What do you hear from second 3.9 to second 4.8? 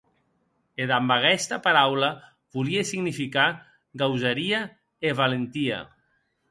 gausaria